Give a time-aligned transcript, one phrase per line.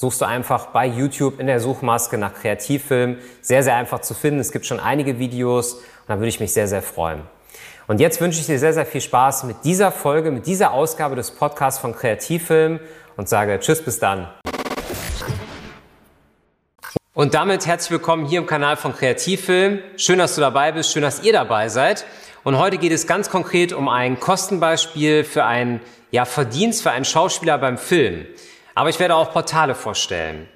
[0.00, 3.18] suchst du einfach bei YouTube in der Suchmaske nach Kreativfilm.
[3.42, 4.40] Sehr, sehr einfach zu finden.
[4.40, 7.20] Es gibt schon einige Videos und da würde ich mich sehr, sehr freuen.
[7.86, 11.16] Und jetzt wünsche ich dir sehr, sehr viel Spaß mit dieser Folge, mit dieser Ausgabe
[11.16, 12.80] des Podcasts von Kreativfilm
[13.18, 14.26] und sage Tschüss, bis dann.
[17.12, 19.80] Und damit herzlich willkommen hier im Kanal von Kreativfilm.
[19.98, 22.06] Schön, dass du dabei bist, schön, dass ihr dabei seid.
[22.42, 27.04] Und heute geht es ganz konkret um ein Kostenbeispiel für ein ja, Verdienst für einen
[27.04, 28.24] Schauspieler beim Film.
[28.74, 30.48] Aber ich werde auch Portale vorstellen.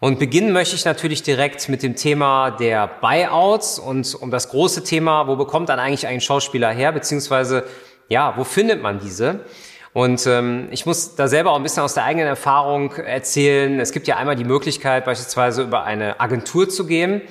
[0.00, 4.82] Und beginnen möchte ich natürlich direkt mit dem Thema der Buyouts und um das große
[4.82, 7.64] Thema, wo bekommt dann eigentlich ein Schauspieler her, beziehungsweise
[8.08, 9.44] ja, wo findet man diese?
[9.92, 13.78] Und ähm, ich muss da selber auch ein bisschen aus der eigenen Erfahrung erzählen.
[13.78, 17.22] Es gibt ja einmal die Möglichkeit, beispielsweise über eine Agentur zu gehen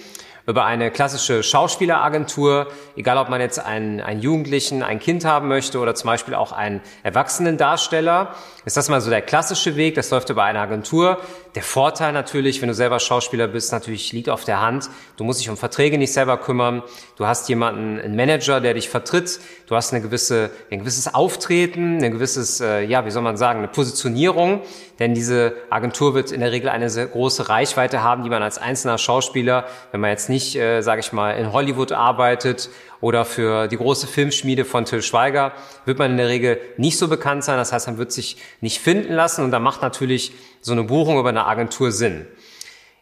[0.47, 5.79] über eine klassische Schauspieleragentur, egal ob man jetzt einen, einen Jugendlichen, ein Kind haben möchte
[5.79, 9.95] oder zum Beispiel auch einen Erwachsenendarsteller, ist das mal so der klassische Weg.
[9.95, 11.17] Das läuft über eine Agentur.
[11.55, 14.89] Der Vorteil natürlich, wenn du selber Schauspieler bist, natürlich liegt auf der Hand.
[15.17, 16.83] Du musst dich um Verträge nicht selber kümmern.
[17.17, 19.39] Du hast jemanden, einen Manager, der dich vertritt.
[19.67, 23.59] Du hast eine gewisse, ein gewisses Auftreten, ein gewisses, äh, ja, wie soll man sagen,
[23.59, 24.61] eine Positionierung.
[24.99, 28.57] Denn diese Agentur wird in der Regel eine sehr große Reichweite haben, die man als
[28.57, 32.69] einzelner Schauspieler, wenn man jetzt nicht, äh, sage ich mal, in Hollywood arbeitet
[33.01, 35.51] oder für die große Filmschmiede von Till Schweiger,
[35.85, 37.57] wird man in der Regel nicht so bekannt sein.
[37.57, 40.31] Das heißt, man wird sich nicht finden lassen und da macht natürlich
[40.61, 42.25] so eine Buchung über eine Agentur Sinn.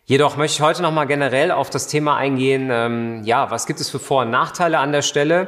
[0.06, 3.90] Jedoch möchte ich heute nochmal generell auf das Thema eingehen, ähm, ja, was gibt es
[3.90, 5.48] für Vor- und Nachteile an der Stelle?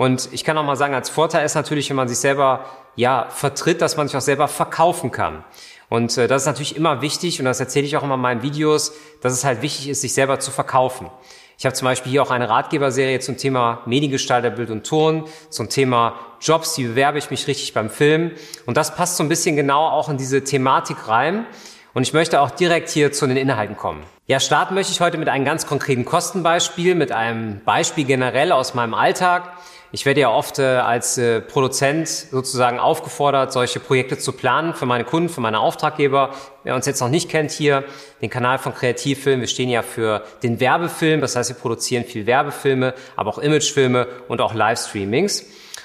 [0.00, 2.64] Und ich kann auch mal sagen, als Vorteil ist natürlich, wenn man sich selber
[2.96, 5.44] ja vertritt, dass man sich auch selber verkaufen kann.
[5.90, 8.42] Und äh, das ist natürlich immer wichtig und das erzähle ich auch immer in meinen
[8.42, 11.10] Videos, dass es halt wichtig ist, sich selber zu verkaufen.
[11.58, 15.68] Ich habe zum Beispiel hier auch eine Ratgeberserie zum Thema Mediengestalter, Bild und Ton, zum
[15.68, 18.30] Thema Jobs, wie bewerbe ich mich richtig beim Film.
[18.64, 21.44] Und das passt so ein bisschen genau auch in diese Thematik rein.
[21.92, 24.02] Und ich möchte auch direkt hier zu den Inhalten kommen.
[24.26, 28.72] Ja, starten möchte ich heute mit einem ganz konkreten Kostenbeispiel, mit einem Beispiel generell aus
[28.72, 29.52] meinem Alltag.
[29.92, 34.86] Ich werde ja oft äh, als äh, Produzent sozusagen aufgefordert, solche Projekte zu planen für
[34.86, 36.30] meine Kunden, für meine Auftraggeber.
[36.62, 37.82] Wer uns jetzt noch nicht kennt hier,
[38.22, 42.26] den Kanal von Kreativfilm, wir stehen ja für den Werbefilm, das heißt, wir produzieren viel
[42.26, 45.44] Werbefilme, aber auch Imagefilme und auch Livestreamings.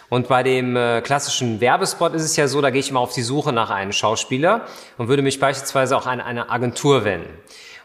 [0.09, 3.13] Und bei dem äh, klassischen Werbespot ist es ja so, da gehe ich immer auf
[3.13, 4.67] die Suche nach einem Schauspieler
[4.99, 7.33] und würde mich beispielsweise auch an eine Agentur wenden.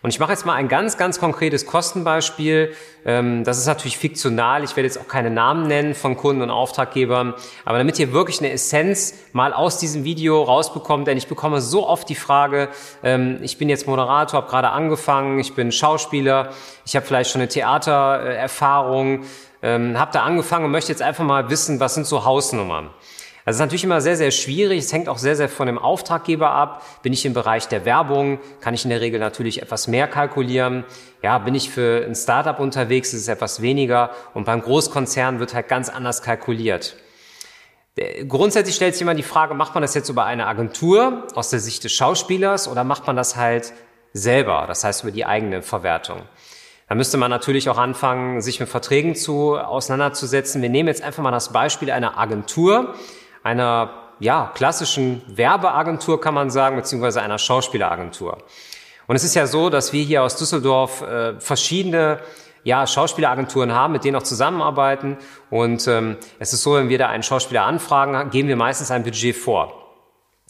[0.03, 2.75] Und ich mache jetzt mal ein ganz, ganz konkretes Kostenbeispiel.
[3.05, 4.65] Ähm, das ist natürlich fiktional.
[4.65, 7.35] Ich werde jetzt auch keine Namen nennen von Kunden und Auftraggebern.
[7.67, 11.87] Aber damit ihr wirklich eine Essenz mal aus diesem Video rausbekommt, denn ich bekomme so
[11.87, 12.69] oft die Frage,
[13.03, 16.51] ähm, ich bin jetzt Moderator, habe gerade angefangen, ich bin Schauspieler,
[16.87, 19.25] ich habe vielleicht schon eine Theatererfahrung,
[19.63, 22.89] ähm, habe da angefangen und möchte jetzt einfach mal wissen, was sind so Hausnummern.
[23.51, 24.79] Das ist natürlich immer sehr, sehr schwierig.
[24.79, 26.85] Es hängt auch sehr, sehr von dem Auftraggeber ab.
[27.03, 30.85] Bin ich im Bereich der Werbung, kann ich in der Regel natürlich etwas mehr kalkulieren.
[31.21, 34.11] Ja, bin ich für ein Startup unterwegs, ist es etwas weniger.
[34.35, 36.95] Und beim Großkonzern wird halt ganz anders kalkuliert.
[38.29, 41.59] Grundsätzlich stellt sich immer die Frage, macht man das jetzt über eine Agentur aus der
[41.59, 43.73] Sicht des Schauspielers oder macht man das halt
[44.13, 46.23] selber, das heißt über die eigene Verwertung?
[46.89, 50.63] Da müsste man natürlich auch anfangen, sich mit Verträgen zu auseinanderzusetzen.
[50.63, 52.95] Wir nehmen jetzt einfach mal das Beispiel einer Agentur
[53.43, 58.39] einer ja, klassischen Werbeagentur, kann man sagen, beziehungsweise einer Schauspieleragentur.
[59.07, 62.21] Und es ist ja so, dass wir hier aus Düsseldorf äh, verschiedene
[62.63, 65.17] ja, Schauspieleragenturen haben, mit denen auch zusammenarbeiten.
[65.49, 69.03] Und ähm, es ist so, wenn wir da einen Schauspieler anfragen, geben wir meistens ein
[69.03, 69.80] Budget vor.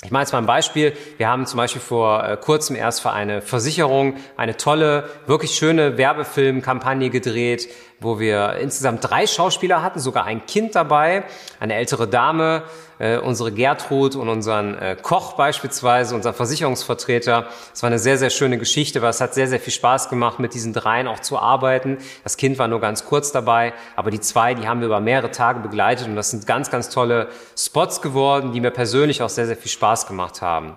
[0.03, 0.97] Ich mache jetzt mal ein Beispiel.
[1.19, 5.99] Wir haben zum Beispiel vor äh, kurzem erst für eine Versicherung eine tolle, wirklich schöne
[5.99, 7.69] Werbefilmkampagne gedreht,
[8.01, 11.25] wo wir insgesamt drei Schauspieler hatten, sogar ein Kind dabei,
[11.59, 12.63] eine ältere Dame,
[13.01, 17.49] äh, unsere Gertrud und unseren äh, Koch beispielsweise, unseren Versicherungsvertreter.
[17.75, 20.39] Es war eine sehr, sehr schöne Geschichte, weil es hat sehr, sehr viel Spaß gemacht,
[20.39, 21.99] mit diesen dreien auch zu arbeiten.
[22.23, 25.31] Das Kind war nur ganz kurz dabei, aber die zwei, die haben wir über mehrere
[25.31, 29.47] Tage begleitet und das sind ganz, ganz tolle Spots geworden, die mir persönlich auch sehr,
[29.47, 30.77] sehr viel Spaß gemacht haben.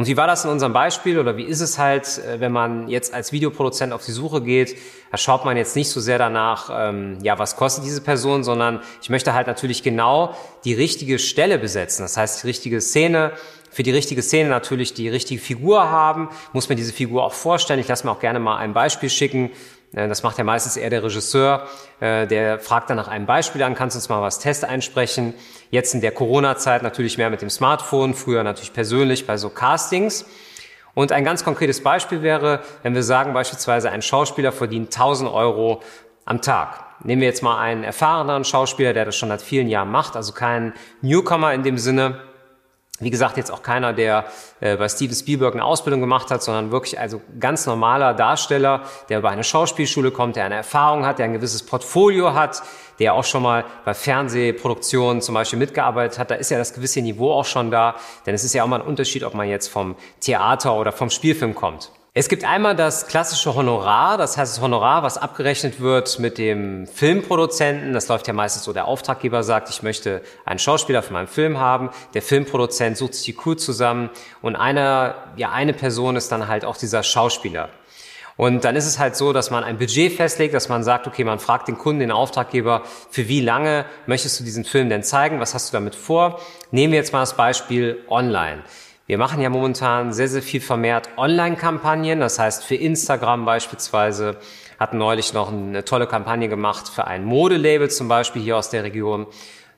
[0.00, 2.88] Und wie war das in unserem Beispiel oder wie ist es halt, äh, wenn man
[2.88, 4.74] jetzt als Videoproduzent auf die Suche geht?
[5.10, 8.80] Da schaut man jetzt nicht so sehr danach, ähm, ja, was kostet diese Person, sondern
[9.02, 12.00] ich möchte halt natürlich genau die richtige Stelle besetzen.
[12.00, 13.32] Das heißt, die richtige Szene,
[13.70, 17.78] für die richtige Szene natürlich die richtige Figur haben, muss mir diese Figur auch vorstellen.
[17.78, 19.50] Ich lasse mir auch gerne mal ein Beispiel schicken.
[19.92, 21.66] Äh, das macht ja meistens eher der Regisseur.
[22.00, 25.34] Äh, der fragt dann nach einem Beispiel an, kannst du uns mal was Test einsprechen?
[25.70, 30.24] Jetzt in der Corona-Zeit natürlich mehr mit dem Smartphone, früher natürlich persönlich bei so Castings.
[30.94, 35.82] Und ein ganz konkretes Beispiel wäre, wenn wir sagen beispielsweise, ein Schauspieler verdient 1000 Euro
[36.24, 36.84] am Tag.
[37.02, 40.32] Nehmen wir jetzt mal einen erfahrenen Schauspieler, der das schon seit vielen Jahren macht, also
[40.32, 42.20] kein Newcomer in dem Sinne,
[43.00, 44.26] wie gesagt, jetzt auch keiner, der
[44.60, 49.18] äh, bei Steven Spielberg eine Ausbildung gemacht hat, sondern wirklich also ganz normaler Darsteller, der
[49.18, 52.62] über eine Schauspielschule kommt, der eine Erfahrung hat, der ein gewisses Portfolio hat,
[52.98, 56.30] der auch schon mal bei Fernsehproduktionen zum Beispiel mitgearbeitet hat.
[56.30, 58.80] Da ist ja das gewisse Niveau auch schon da, denn es ist ja auch mal
[58.80, 61.90] ein Unterschied, ob man jetzt vom Theater oder vom Spielfilm kommt.
[62.12, 66.88] Es gibt einmal das klassische Honorar, das heißt das Honorar, was abgerechnet wird mit dem
[66.88, 67.92] Filmproduzenten.
[67.92, 71.58] Das läuft ja meistens so, der Auftraggeber sagt, ich möchte einen Schauspieler für meinen Film
[71.58, 71.90] haben.
[72.14, 74.10] Der Filmproduzent sucht sich die Crew zusammen
[74.42, 77.68] und einer, ja, eine Person ist dann halt auch dieser Schauspieler.
[78.36, 81.22] Und dann ist es halt so, dass man ein Budget festlegt, dass man sagt, okay,
[81.22, 85.38] man fragt den Kunden, den Auftraggeber, für wie lange möchtest du diesen Film denn zeigen?
[85.38, 86.40] Was hast du damit vor?
[86.72, 88.64] Nehmen wir jetzt mal das Beispiel online.
[89.10, 92.20] Wir machen ja momentan sehr, sehr viel vermehrt Online-Kampagnen.
[92.20, 94.36] Das heißt, für Instagram beispielsweise
[94.78, 98.84] hatten neulich noch eine tolle Kampagne gemacht für ein Modelabel zum Beispiel hier aus der
[98.84, 99.26] Region.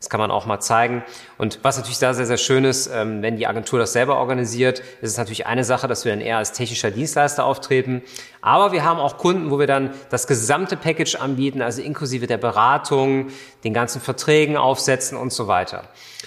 [0.02, 1.04] Das kann man auch mal zeigen.
[1.38, 4.81] Und was natürlich da sehr, sehr schön ist, ähm, wenn die Agentur das selber organisiert,
[5.00, 8.02] ist es natürlich eine Sache, dass wir dann eher als technischer Dienstleister auftreten.
[8.40, 12.38] Aber wir haben auch Kunden, wo wir dann das gesamte Package anbieten, also inklusive der
[12.38, 13.28] Beratung,
[13.62, 15.84] den ganzen Verträgen aufsetzen und so weiter.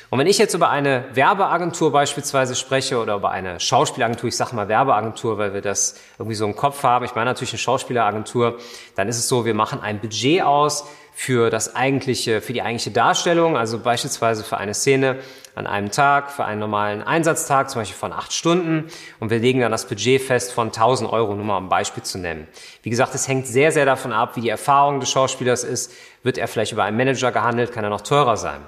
[0.10, 4.56] Und wenn ich jetzt über eine Werbeagentur beispielsweise spreche oder über eine Schauspielagentur, ich sage
[4.56, 8.58] mal Werbeagentur, weil wir das irgendwie so im Kopf haben, ich meine natürlich eine Schauspieleragentur,
[8.96, 10.86] dann ist es so, wir machen ein Budget aus
[11.18, 15.18] für das eigentliche, für die eigentliche Darstellung, also beispielsweise für eine Szene
[15.56, 18.90] an einem Tag, für einen normalen Einsatztag, zum Beispiel von acht Stunden.
[19.22, 22.18] Und wir legen dann das Budget fest von 1000 Euro, nur mal ein Beispiel zu
[22.18, 22.48] nennen.
[22.84, 25.94] Wie gesagt, es hängt sehr, sehr davon ab, wie die Erfahrung des Schauspielers ist.
[26.22, 28.60] Wird er vielleicht über einen Manager gehandelt, kann er noch teurer sein.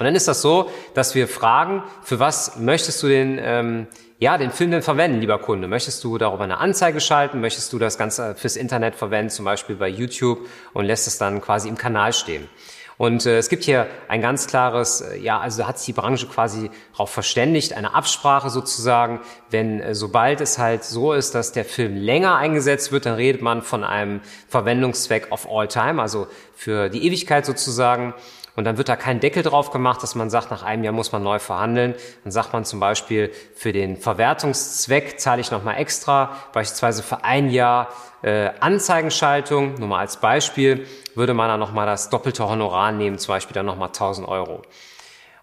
[0.00, 3.86] Und dann ist das so, dass wir fragen, für was möchtest du den, ähm,
[4.18, 5.68] ja, den Film denn verwenden, lieber Kunde?
[5.68, 7.42] Möchtest du darüber eine Anzeige schalten?
[7.42, 10.38] Möchtest du das Ganze fürs Internet verwenden, zum Beispiel bei YouTube
[10.72, 12.48] und lässt es dann quasi im Kanal stehen?
[12.96, 16.26] Und äh, es gibt hier ein ganz klares, äh, ja, also hat sich die Branche
[16.26, 21.64] quasi darauf verständigt, eine Absprache sozusagen, wenn äh, sobald es halt so ist, dass der
[21.64, 26.90] Film länger eingesetzt wird, dann redet man von einem Verwendungszweck of all time, also für
[26.90, 28.12] die Ewigkeit sozusagen.
[28.60, 31.12] Und dann wird da kein Deckel drauf gemacht, dass man sagt, nach einem Jahr muss
[31.12, 31.94] man neu verhandeln.
[32.24, 37.48] Dann sagt man zum Beispiel, für den Verwertungszweck zahle ich nochmal extra, beispielsweise für ein
[37.48, 37.88] Jahr
[38.20, 43.32] äh, Anzeigenschaltung, nur mal als Beispiel, würde man dann nochmal das doppelte Honorar nehmen, zum
[43.32, 44.60] Beispiel dann nochmal 1000 Euro.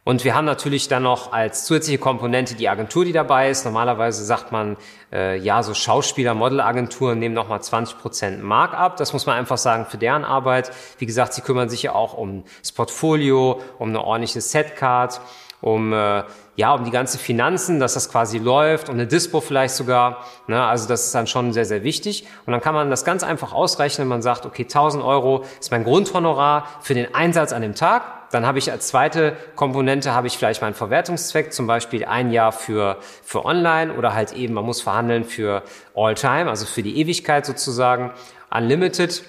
[0.08, 3.66] Und wir haben natürlich dann noch als zusätzliche Komponente die Agentur, die dabei ist.
[3.66, 4.78] Normalerweise sagt man,
[5.12, 8.96] äh, ja, so Schauspieler, Modelagenturen nehmen nochmal 20 Prozent Markup.
[8.96, 10.72] Das muss man einfach sagen für deren Arbeit.
[10.98, 15.20] Wie gesagt, sie kümmern sich ja auch um das Portfolio, um eine ordentliche Setcard,
[15.60, 16.24] um äh,
[16.56, 20.24] ja, um die ganze Finanzen, dass das quasi läuft, um eine Dispo vielleicht sogar.
[20.48, 20.64] Ne?
[20.64, 22.26] Also das ist dann schon sehr, sehr wichtig.
[22.46, 24.08] Und dann kann man das ganz einfach ausrechnen.
[24.08, 28.46] Man sagt, okay, 1000 Euro ist mein Grundhonorar für den Einsatz an dem Tag dann
[28.46, 32.98] habe ich als zweite Komponente habe ich vielleicht meinen Verwertungszweck, zum Beispiel ein Jahr für,
[33.24, 35.64] für online oder halt eben, man muss verhandeln für
[35.96, 38.12] All Time, also für die Ewigkeit sozusagen,
[38.50, 39.24] Unlimited.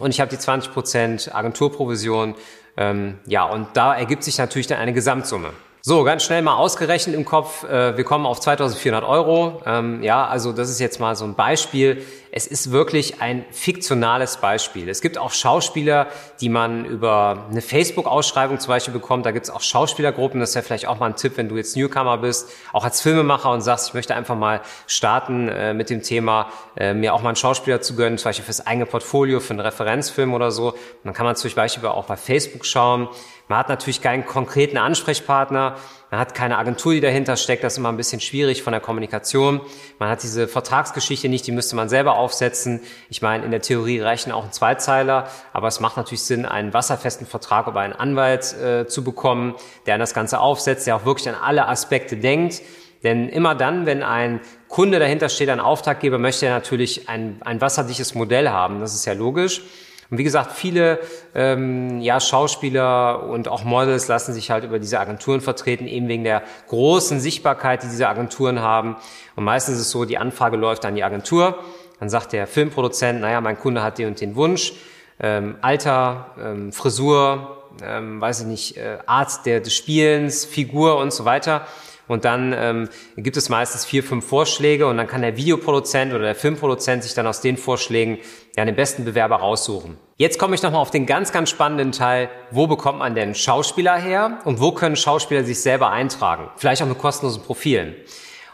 [0.00, 2.34] Und ich habe die 20% Agenturprovision.
[2.76, 5.50] Ähm, ja, und da ergibt sich natürlich dann eine Gesamtsumme.
[5.80, 9.62] So, ganz schnell mal ausgerechnet im Kopf, äh, wir kommen auf 2400 Euro.
[9.64, 12.04] Ähm, ja, also das ist jetzt mal so ein Beispiel.
[12.30, 14.88] Es ist wirklich ein fiktionales Beispiel.
[14.88, 16.08] Es gibt auch Schauspieler,
[16.40, 19.24] die man über eine Facebook-Ausschreibung zum Beispiel bekommt.
[19.26, 20.40] Da gibt es auch Schauspielergruppen.
[20.40, 23.50] Das wäre vielleicht auch mal ein Tipp, wenn du jetzt Newcomer bist, auch als Filmemacher
[23.50, 27.30] und sagst, ich möchte einfach mal starten äh, mit dem Thema, äh, mir auch mal
[27.30, 30.74] einen Schauspieler zu gönnen, zum Beispiel fürs eigene Portfolio, für einen Referenzfilm oder so.
[31.04, 33.08] Dann kann man zum Beispiel auch bei Facebook schauen.
[33.48, 35.76] Man hat natürlich keinen konkreten Ansprechpartner.
[36.10, 37.62] Man hat keine Agentur, die dahinter steckt.
[37.62, 39.60] Das ist immer ein bisschen schwierig von der Kommunikation.
[39.98, 42.80] Man hat diese Vertragsgeschichte nicht, die müsste man selber aufsetzen.
[43.10, 46.72] Ich meine, in der Theorie reichen auch ein Zweizeiler, aber es macht natürlich Sinn, einen
[46.72, 51.04] wasserfesten Vertrag über einen Anwalt äh, zu bekommen, der an das Ganze aufsetzt, der auch
[51.04, 52.62] wirklich an alle Aspekte denkt.
[53.02, 57.60] Denn immer dann, wenn ein Kunde dahinter steht, ein Auftraggeber, möchte er natürlich ein, ein
[57.60, 58.80] wasserdichtes Modell haben.
[58.80, 59.62] Das ist ja logisch.
[60.10, 61.00] Und wie gesagt, viele
[61.34, 66.24] ähm, ja, Schauspieler und auch Models lassen sich halt über diese Agenturen vertreten, eben wegen
[66.24, 68.96] der großen Sichtbarkeit, die diese Agenturen haben.
[69.36, 71.58] Und meistens ist es so, die Anfrage läuft an die Agentur.
[72.00, 74.72] Dann sagt der Filmproduzent, naja, mein Kunde hat den und den Wunsch.
[75.20, 81.12] Ähm, Alter, ähm, Frisur, ähm, weiß ich nicht, äh, Art der, des Spielens, Figur und
[81.12, 81.66] so weiter.
[82.08, 86.24] Und dann ähm, gibt es meistens vier, fünf Vorschläge und dann kann der Videoproduzent oder
[86.24, 88.18] der Filmproduzent sich dann aus den Vorschlägen
[88.56, 89.98] ja den besten Bewerber raussuchen.
[90.16, 92.28] Jetzt komme ich nochmal auf den ganz, ganz spannenden Teil.
[92.50, 96.48] Wo bekommt man denn Schauspieler her und wo können Schauspieler sich selber eintragen?
[96.56, 97.94] Vielleicht auch mit kostenlosen Profilen.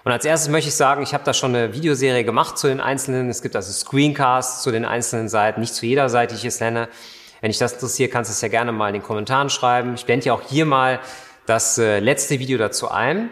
[0.04, 2.80] Und als erstes möchte ich sagen, ich habe da schon eine Videoserie gemacht zu den
[2.80, 3.30] einzelnen.
[3.30, 6.60] Es gibt also Screencasts zu den einzelnen Seiten, nicht zu jeder Seite, die ich es
[6.60, 6.88] nenne.
[7.40, 9.94] Wenn dich das interessiert, kannst du es ja gerne mal in den Kommentaren schreiben.
[9.94, 11.00] Ich blende ja auch hier mal
[11.46, 13.30] das äh, letzte Video dazu ein.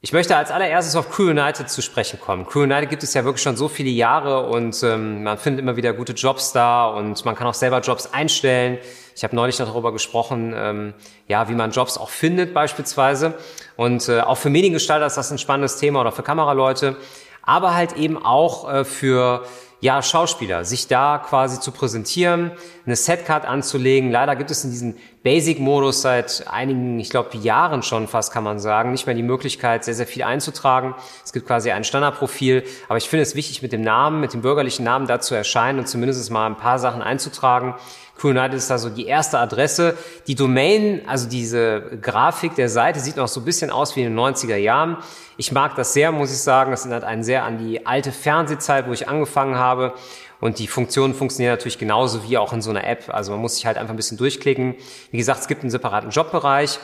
[0.00, 2.44] Ich möchte als allererstes auf Crew United zu sprechen kommen.
[2.44, 5.76] Crew United gibt es ja wirklich schon so viele Jahre und ähm, man findet immer
[5.76, 8.76] wieder gute Jobs da und man kann auch selber Jobs einstellen.
[9.16, 10.94] Ich habe neulich noch darüber gesprochen, ähm,
[11.26, 13.32] ja, wie man Jobs auch findet beispielsweise.
[13.76, 16.96] Und äh, auch für Mediengestalter ist das ein spannendes Thema oder für Kameraleute,
[17.42, 19.46] aber halt eben auch äh, für
[19.84, 22.52] ja, Schauspieler, sich da quasi zu präsentieren,
[22.86, 24.10] eine Setcard anzulegen.
[24.10, 28.58] Leider gibt es in diesem Basic-Modus seit einigen, ich glaube, Jahren schon fast, kann man
[28.58, 30.94] sagen, nicht mehr die Möglichkeit, sehr, sehr viel einzutragen.
[31.22, 34.40] Es gibt quasi ein Standardprofil, aber ich finde es wichtig, mit dem Namen, mit dem
[34.40, 37.74] bürgerlichen Namen da zu erscheinen und zumindest mal ein paar Sachen einzutragen.
[38.22, 39.96] United ist da so die erste Adresse.
[40.26, 44.14] Die Domain, also diese Grafik der Seite sieht noch so ein bisschen aus wie in
[44.14, 44.96] den 90er Jahren.
[45.36, 46.70] Ich mag das sehr, muss ich sagen.
[46.70, 49.94] Das erinnert einen sehr an die alte Fernsehzeit, wo ich angefangen habe.
[50.40, 53.04] Und die Funktionen funktionieren natürlich genauso wie auch in so einer App.
[53.08, 54.74] Also man muss sich halt einfach ein bisschen durchklicken.
[55.10, 56.78] Wie gesagt, es gibt einen separaten Jobbereich.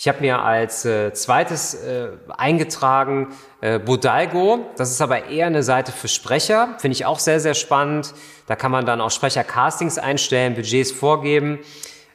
[0.00, 4.70] Ich habe mir als äh, zweites äh, eingetragen äh, Bodalgo.
[4.78, 6.74] Das ist aber eher eine Seite für Sprecher.
[6.78, 8.14] Finde ich auch sehr, sehr spannend.
[8.46, 11.58] Da kann man dann auch Sprecher-Castings einstellen, Budgets vorgeben.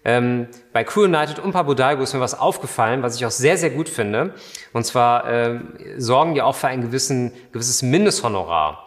[0.03, 3.55] Ähm, bei Crew United und bei Bodalgo ist mir was aufgefallen, was ich auch sehr,
[3.55, 4.33] sehr gut finde.
[4.73, 8.84] Und zwar ähm, sorgen die auch für ein gewissen, gewisses Mindesthonorar.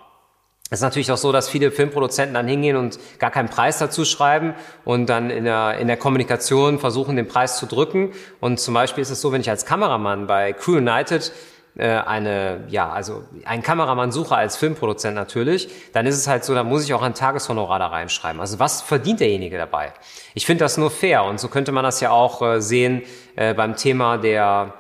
[0.70, 4.04] Es ist natürlich auch so, dass viele Filmproduzenten dann hingehen und gar keinen Preis dazu
[4.04, 8.12] schreiben und dann in der, in der Kommunikation versuchen, den Preis zu drücken.
[8.40, 11.32] Und zum Beispiel ist es so, wenn ich als Kameramann bei Crew United
[11.78, 16.54] äh, eine, ja, also einen Kameramann suche als Filmproduzent natürlich, dann ist es halt so,
[16.54, 18.38] da muss ich auch ein Tageshonorar da reinschreiben.
[18.38, 19.94] Also was verdient derjenige dabei?
[20.34, 23.02] Ich finde das nur fair und so könnte man das ja auch äh, sehen
[23.36, 24.74] äh, beim Thema der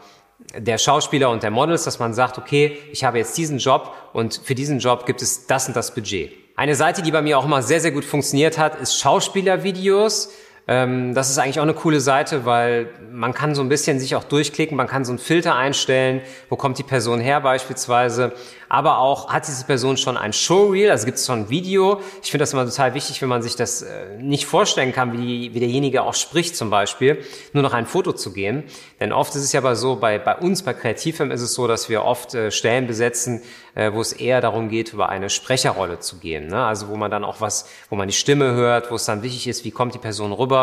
[0.56, 4.40] der Schauspieler und der Models, dass man sagt, okay, ich habe jetzt diesen Job und
[4.44, 6.32] für diesen Job gibt es das und das Budget.
[6.56, 10.30] Eine Seite, die bei mir auch immer sehr, sehr gut funktioniert hat, ist Schauspielervideos.
[10.70, 14.14] Ähm, das ist eigentlich auch eine coole Seite, weil man kann so ein bisschen sich
[14.14, 16.20] auch durchklicken, man kann so einen Filter einstellen,
[16.50, 18.32] wo kommt die Person her beispielsweise,
[18.68, 22.00] aber auch hat diese Person schon ein Showreel, also gibt es schon ein Video.
[22.22, 25.54] Ich finde das immer total wichtig, wenn man sich das äh, nicht vorstellen kann, wie,
[25.54, 28.64] wie derjenige auch spricht zum Beispiel, nur noch ein Foto zu gehen.
[29.00, 31.66] Denn oft ist es ja aber so, bei, bei uns, bei Kreativfilm ist es so,
[31.66, 33.40] dass wir oft äh, Stellen besetzen,
[33.74, 36.48] äh, wo es eher darum geht, über eine Sprecherrolle zu gehen.
[36.48, 36.62] Ne?
[36.62, 39.48] Also wo man dann auch was, wo man die Stimme hört, wo es dann wichtig
[39.48, 40.57] ist, wie kommt die Person rüber.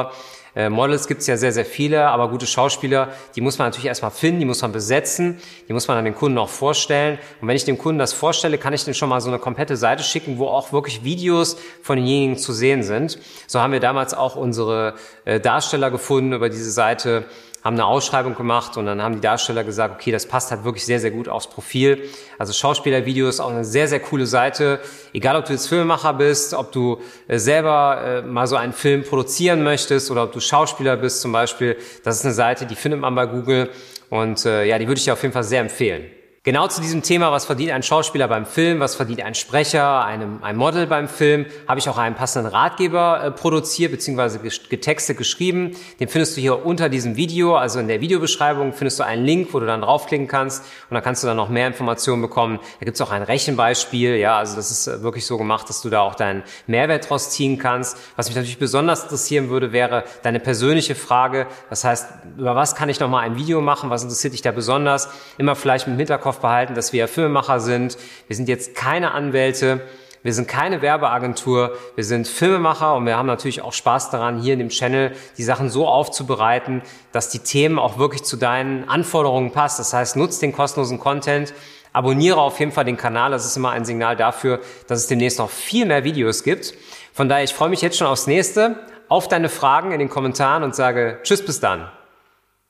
[0.55, 3.87] Äh, Models gibt es ja sehr, sehr viele, aber gute Schauspieler, die muss man natürlich
[3.87, 5.37] erstmal finden, die muss man besetzen,
[5.67, 7.19] die muss man an den Kunden auch vorstellen.
[7.41, 9.75] Und wenn ich dem Kunden das vorstelle, kann ich dem schon mal so eine komplette
[9.75, 13.19] Seite schicken, wo auch wirklich Videos von denjenigen zu sehen sind.
[13.47, 17.25] So haben wir damals auch unsere äh, Darsteller gefunden über diese Seite
[17.65, 20.85] haben eine Ausschreibung gemacht und dann haben die Darsteller gesagt, okay, das passt halt wirklich
[20.85, 22.07] sehr, sehr gut aufs Profil.
[22.37, 24.79] Also Schauspielervideos auch eine sehr, sehr coole Seite.
[25.13, 29.03] Egal, ob du jetzt Filmemacher bist, ob du äh, selber äh, mal so einen Film
[29.03, 31.75] produzieren möchtest oder ob du Schauspieler bist zum Beispiel.
[32.03, 33.71] Das ist eine Seite, die findet man bei Google
[34.11, 36.05] und äh, ja, die würde ich dir auf jeden Fall sehr empfehlen.
[36.45, 40.43] Genau zu diesem Thema, was verdient ein Schauspieler beim Film, was verdient ein Sprecher, einem,
[40.43, 44.47] ein Model beim Film, habe ich auch einen passenden Ratgeber äh, produziert bzw.
[44.69, 45.75] getextet geschrieben.
[45.99, 49.55] Den findest du hier unter diesem Video, also in der Videobeschreibung findest du einen Link,
[49.55, 52.59] wo du dann draufklicken kannst und dann kannst du dann noch mehr Informationen bekommen.
[52.79, 55.81] Da gibt es auch ein Rechenbeispiel, ja, also das ist äh, wirklich so gemacht, dass
[55.81, 57.97] du da auch deinen Mehrwert draus ziehen kannst.
[58.17, 61.47] Was mich natürlich besonders interessieren würde, wäre deine persönliche Frage.
[61.71, 63.89] Das heißt, über was kann ich noch mal ein Video machen?
[63.89, 65.09] Was interessiert dich da besonders?
[65.39, 67.97] Immer vielleicht mit dem Hinterkopf Hinterkopf behalten, dass wir Filmemacher sind.
[68.27, 69.81] Wir sind jetzt keine Anwälte.
[70.23, 74.53] Wir sind keine Werbeagentur, wir sind Filmemacher und wir haben natürlich auch Spaß daran, hier
[74.53, 79.51] in dem Channel die Sachen so aufzubereiten, dass die Themen auch wirklich zu deinen Anforderungen
[79.51, 79.81] passen.
[79.81, 81.53] Das heißt, nutzt den kostenlosen Content,
[81.93, 83.29] abonniere auf jeden Fall den Kanal.
[83.29, 86.73] Das ist immer ein Signal dafür, dass es demnächst noch viel mehr Videos gibt.
[87.13, 88.77] Von daher, ich freue mich jetzt schon aufs nächste,
[89.09, 91.87] auf deine Fragen in den Kommentaren und sage Tschüss bis dann.